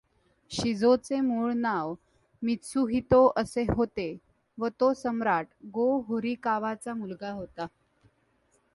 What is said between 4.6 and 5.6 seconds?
तो सम्राट